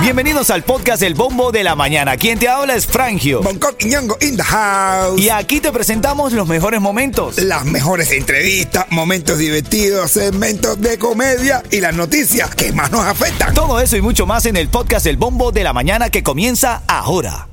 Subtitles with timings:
[0.00, 2.16] Bienvenidos al podcast El Bombo de la Mañana.
[2.16, 3.42] Quien te habla es Frangio.
[3.42, 5.20] Bangkok y Ñongo in the house.
[5.20, 7.38] Y aquí te presentamos los mejores momentos.
[7.38, 13.52] Las mejores entrevistas, momentos divertidos, segmentos de comedia y las noticias que más nos afectan.
[13.52, 16.82] Todo eso y mucho más en el podcast El Bombo de la Mañana que comienza
[16.86, 17.48] ahora.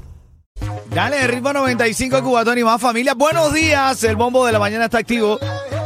[0.91, 3.15] Dale, ritmo 95 Cubatón y más familia.
[3.15, 5.39] Buenos días, el bombo de la mañana está activo.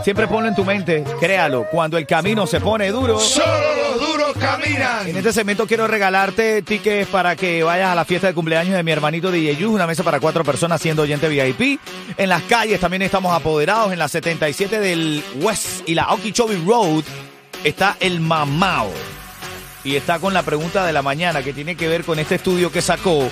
[0.04, 3.18] Siempre ponlo en tu mente, créalo, cuando el camino se pone duro.
[4.40, 5.08] Caminan.
[5.08, 8.84] En este segmento quiero regalarte tickets para que vayas a la fiesta de cumpleaños de
[8.84, 11.80] mi hermanito DJ Yu, una mesa para cuatro personas siendo oyente VIP.
[12.18, 13.92] En las calles también estamos apoderados.
[13.92, 17.04] En la 77 del West y la Okeechobee Road
[17.64, 18.92] está el Mamao.
[19.84, 22.72] Y está con la pregunta de la mañana que tiene que ver con este estudio
[22.72, 23.30] que sacó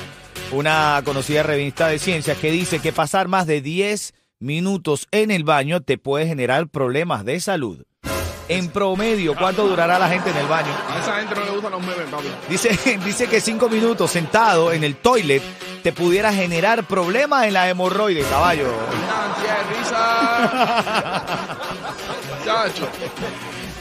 [0.52, 5.44] una conocida revista de ciencias que dice que pasar más de 10 minutos en el
[5.44, 7.84] baño te puede generar problemas de salud.
[8.48, 10.72] En promedio, ¿cuánto durará la gente en el baño?
[10.90, 12.28] A esa gente no le gustan los memes, papi.
[12.48, 15.42] Dice, dice que cinco minutos sentado en el toilet
[15.82, 18.68] te pudiera generar problemas en la hemorroide, caballo.
[18.68, 21.26] Ansia de risa.
[22.46, 22.88] Chacho.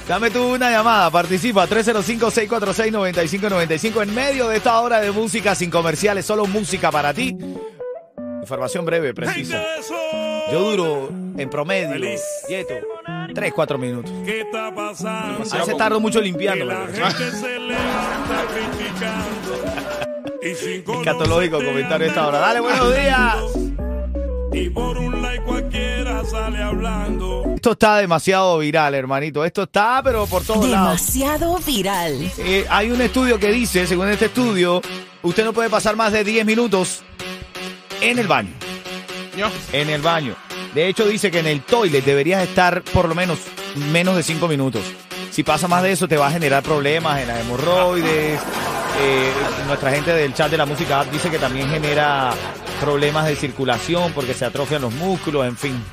[0.09, 6.27] Dame tú una llamada, participa 305-646-9595 en medio de esta hora de música sin comerciales,
[6.27, 7.35] solo música para ti.
[8.43, 9.63] Información breve, precisa.
[10.51, 12.75] Yo duro en promedio, quieto,
[13.35, 14.13] 3, 4 minutos.
[14.25, 15.43] ¿Qué está pasando?
[15.51, 16.65] A veces tardo mucho limpiando.
[16.65, 19.65] la gente se levanta criticando.
[20.43, 22.39] Y sin Escatológico conocer comentario a esta hora.
[22.39, 23.37] Dale, buenos días.
[24.53, 27.43] Y por un like cualquiera sale hablando.
[27.57, 29.45] Esto está demasiado viral, hermanito.
[29.45, 31.01] Esto está, pero por todos lados.
[31.01, 32.31] Demasiado viral.
[32.39, 34.81] Eh, hay un estudio que dice, según este estudio,
[35.23, 37.03] usted no puede pasar más de 10 minutos
[38.01, 38.51] en el baño.
[39.73, 40.35] En el baño.
[40.75, 43.39] De hecho, dice que en el toilet deberías estar por lo menos
[43.93, 44.83] menos de 5 minutos.
[45.31, 48.41] Si pasa más de eso, te va a generar problemas en las hemorroides.
[49.01, 49.33] Eh,
[49.67, 52.33] nuestra gente del chat de la música dice que también genera
[52.81, 55.85] problemas de circulación porque se atrofian los músculos, en fin.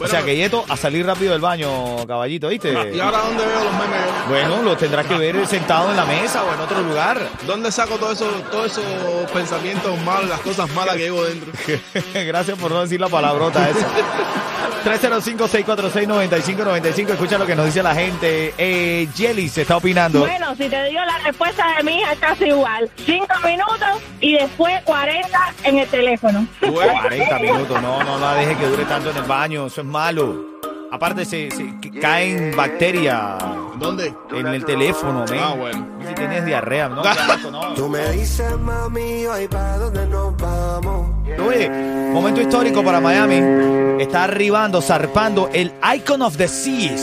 [0.00, 2.72] O sea que Yeto, a salir rápido del baño, caballito, ¿viste?
[2.94, 4.00] ¿Y ahora dónde veo los memes?
[4.28, 7.18] Bueno, lo tendrás que ver sentado en la mesa o en otro lugar.
[7.46, 11.50] ¿Dónde saco todos esos todos esos pensamientos malos, las cosas malas que llevo dentro?
[12.14, 13.86] Gracias por no decir la palabrota esa.
[14.84, 17.10] 305-646-9595.
[17.10, 18.54] Escucha lo que nos dice la gente.
[18.56, 20.20] Eh, Jelly se está opinando.
[20.20, 22.90] Bueno, si te digo la respuesta de mi hija, es casi igual.
[23.04, 23.88] Cinco minutos
[24.20, 25.28] y después 40
[25.64, 26.46] en el teléfono.
[26.60, 27.82] 40 minutos.
[27.82, 29.66] No, no la deje que dure tanto en el baño.
[29.66, 30.46] Eso es malo.
[30.90, 33.34] Aparte, se, se- que caen bacterias
[33.78, 34.14] ¿Dónde?
[34.32, 35.38] en el teléfono, men.
[35.42, 35.86] Ah, bueno.
[36.08, 37.02] Si tienes diarrea, ¿no?
[37.52, 37.74] No.
[37.74, 41.10] Tú me dices, mami, hoy para dónde nos vamos.
[41.46, 41.68] Oye,
[42.12, 44.02] momento histórico para Miami.
[44.02, 47.02] Está arribando, zarpando el Icon of the Seas.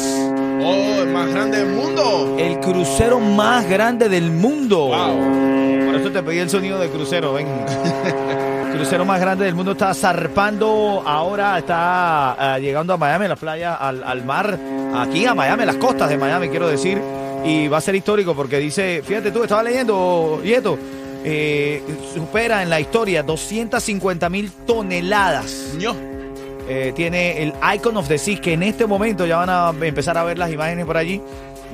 [0.63, 2.35] Oh, el más grande del mundo.
[2.40, 4.88] El crucero más grande del mundo.
[4.88, 5.85] Wow.
[5.85, 7.47] Por eso te pedí el sonido de crucero, ven.
[8.75, 13.30] El crucero más grande del mundo está zarpando, ahora está ah, llegando a Miami, a
[13.30, 14.59] las playas, al, al mar,
[14.97, 17.02] aquí a Miami, a las costas de Miami, quiero decir.
[17.46, 20.78] Y va a ser histórico porque dice, fíjate tú, estaba leyendo, y esto,
[21.24, 21.81] eh,
[22.13, 25.96] supera en la historia 250 mil toneladas Ño.
[26.68, 30.18] eh, tiene el Icon of the Sea, que en este momento ya van a empezar
[30.18, 31.22] a ver las imágenes por allí.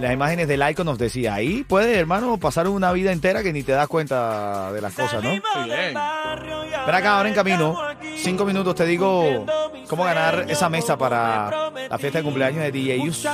[0.01, 1.35] Las imágenes del Icon of the Sea.
[1.35, 5.23] Ahí puede, hermano, pasar una vida entera que ni te das cuenta de las cosas,
[5.23, 5.29] ¿no?
[5.29, 5.95] Bien.
[5.95, 7.77] Espera acá, ahora en camino.
[8.15, 9.45] Cinco minutos te digo
[9.87, 13.27] cómo ganar esa mesa para la fiesta de cumpleaños de DJ Yus.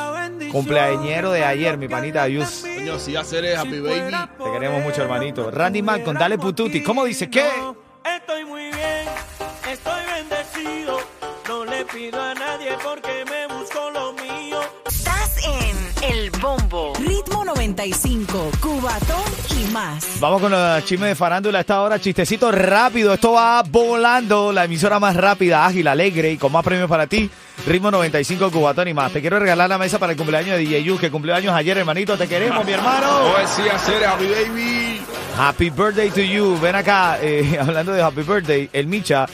[0.51, 2.65] Cumpleañero de ayer, mi panita Yus.
[2.75, 4.11] Coño, si hacer es Happy Baby.
[4.11, 5.49] Te queremos mucho, hermanito.
[5.49, 6.83] Randy Malcolm, dale pututi.
[6.83, 7.29] ¿Cómo dice?
[7.29, 7.47] ¿Qué?
[8.03, 9.07] Estoy muy bien,
[9.71, 10.99] estoy bendecido.
[11.47, 13.46] No le pido a nadie porque me
[16.01, 16.93] El Bombo.
[16.99, 19.23] Ritmo 95, Cubatón
[19.59, 20.19] y más.
[20.19, 21.99] Vamos con los chismes de farándula a esta hora.
[21.99, 23.13] Chistecito rápido.
[23.13, 24.51] Esto va volando.
[24.51, 27.29] La emisora más rápida, ágil, alegre y con más premios para ti.
[27.65, 29.11] Ritmo 95 Cubatón y más.
[29.11, 31.77] Te quiero regalar la mesa para el cumpleaños de DJ Yu, que cumplió años ayer,
[31.77, 32.17] hermanito.
[32.17, 33.33] Te queremos, mi hermano.
[33.55, 35.01] Sí, hacer es Happy Baby.
[35.37, 36.59] Happy birthday to you.
[36.59, 39.27] Ven acá, eh, hablando de happy birthday, el Micha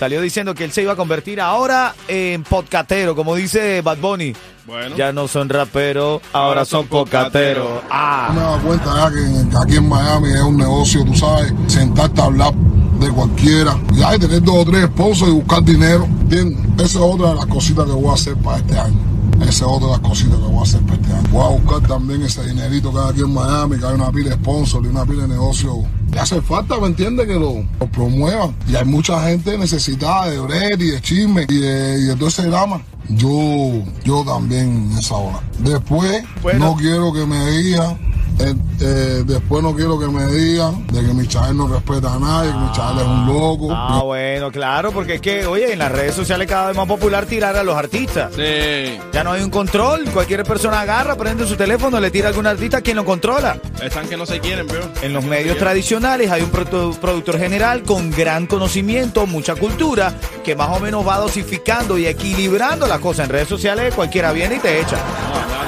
[0.00, 4.34] salió diciendo que él se iba a convertir ahora en podcatero, como dice Bad Bunny.
[4.66, 4.96] Bueno.
[4.96, 7.82] Ya no son raperos, ahora son podcateros.
[7.90, 8.30] Ah.
[8.32, 12.18] me he dado cuenta ya que aquí en Miami es un negocio, tú sabes, sentarte
[12.18, 12.54] a hablar
[12.98, 16.58] de cualquiera, ya y tener dos o tres esposos y buscar dinero, ¿entiendes?
[16.76, 18.98] Esa es otra de las cositas que voy a hacer para este año.
[19.40, 21.28] Esa es otra de las cositas que voy a hacer para este año.
[21.32, 24.30] Voy a buscar también ese dinerito que hay aquí en Miami, que hay una pila
[24.30, 25.76] de sponsors y una pila de negocios.
[26.12, 27.26] Le hace falta, ¿me entiendes?
[27.26, 28.54] Que lo, lo promuevan.
[28.68, 32.28] Y hay mucha gente necesitada de bread y de chisme y de, y de todo
[32.28, 32.82] ese drama.
[33.08, 35.40] Yo, yo también en esa hora.
[35.58, 36.66] Después, Bueno.
[36.66, 37.98] no quiero que me digan
[38.42, 42.50] Eh, eh, después no quiero que me digan de que Michael no respeta a nadie,
[42.50, 43.68] que Michael es un loco.
[43.70, 47.26] Ah, bueno, claro, porque es que, oye, en las redes sociales cada vez más popular
[47.26, 48.32] tirar a los artistas.
[48.34, 48.98] Sí.
[49.12, 50.04] Ya no hay un control.
[50.12, 53.58] Cualquier persona agarra, prende su teléfono, le tira a algún artista, ¿quién lo controla?
[53.82, 54.80] Están que no se quieren, bro.
[55.02, 60.14] En los medios tradicionales hay un produ- productor general con gran conocimiento, mucha cultura,
[60.44, 63.26] que más o menos va dosificando y equilibrando las cosas.
[63.26, 64.96] En redes sociales cualquiera viene y te echa.
[64.96, 65.59] No, bro.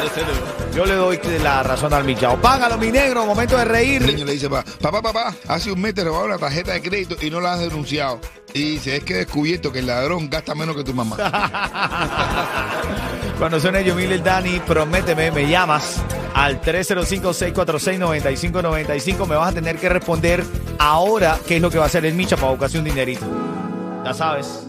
[0.75, 2.40] Yo le doy la razón al Michao.
[2.40, 4.02] Págalo, mi negro, momento de El reír.
[4.02, 7.16] niño le dice, pa, papá, papá, hace un mes te robaron la tarjeta de crédito
[7.20, 8.19] y no la has denunciado.
[8.54, 11.16] Y dice, es que he descubierto que el ladrón gasta menos que tu mamá.
[13.38, 15.96] Cuando suene Yomil el Dani, prométeme, me llamas
[16.34, 19.26] al 305-646-9595.
[19.26, 20.44] Me vas a tener que responder
[20.78, 23.25] ahora qué es lo que va a hacer el Micha para buscarse un dinerito.
[24.05, 24.66] Ya sabes.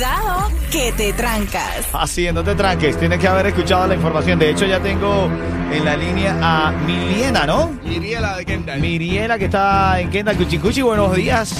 [0.00, 1.86] Cuidado que te trancas.
[1.92, 4.38] Así, no te tranques, tienes que haber escuchado la información.
[4.38, 5.28] De hecho, ya tengo
[5.70, 7.78] en la línea a Miliena, ¿no?
[7.84, 8.80] Iría la de Kendall.
[8.80, 10.80] Miriela, que está en Kendall Cuchicuchi.
[10.80, 11.54] Buenos días.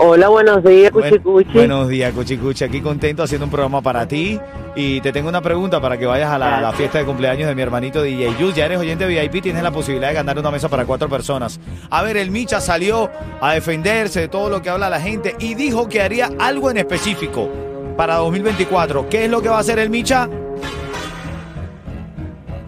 [0.00, 1.52] Hola, buenos días, Cuchicuchi.
[1.52, 2.62] buenos días, Cuchicuchi.
[2.62, 4.38] Aquí contento haciendo un programa para ti.
[4.76, 7.48] Y te tengo una pregunta para que vayas a la, a la fiesta de cumpleaños
[7.48, 8.54] de mi hermanito DJ Yus.
[8.54, 11.58] Ya eres oyente VIP, tienes la posibilidad de ganar una mesa para cuatro personas.
[11.90, 13.10] A ver, el Micha salió
[13.40, 16.76] a defenderse de todo lo que habla la gente y dijo que haría algo en
[16.76, 17.48] específico
[17.96, 19.08] para 2024.
[19.08, 20.28] ¿Qué es lo que va a hacer el Micha?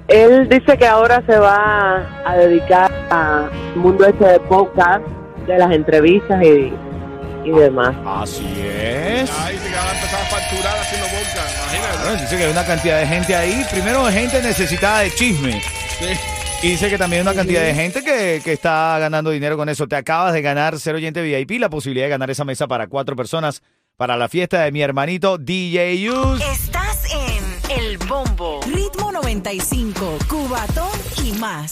[0.08, 5.06] Él dice que ahora se va a dedicar al mundo este de podcast,
[5.46, 6.72] de las entrevistas y,
[7.44, 7.94] y demás.
[8.04, 9.30] Así es.
[9.30, 11.46] Ahí se va a empezar a facturar haciendo boca.
[11.64, 11.98] Imagínate.
[12.04, 13.66] Bueno, dice que hay una cantidad de gente ahí.
[13.70, 15.60] Primero, gente necesitada de chisme.
[15.98, 16.06] Sí.
[16.62, 19.68] Y dice que también hay una cantidad de gente que, que está ganando dinero con
[19.68, 19.86] eso.
[19.86, 23.16] Te acabas de ganar, ser oyente VIP, la posibilidad de ganar esa mesa para cuatro
[23.16, 23.62] personas
[23.96, 26.40] para la fiesta de mi hermanito DJ Yus.
[26.40, 28.60] Estás en El Bombo.
[28.66, 30.88] Ritmo 95, Cubatón
[31.22, 31.68] y más.